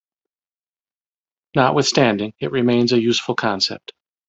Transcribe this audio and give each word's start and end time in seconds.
Notwithstanding, 1.55 2.33
it 2.39 2.49
remains 2.49 2.91
a 2.91 2.99
useful 2.99 3.35
concept. 3.35 3.93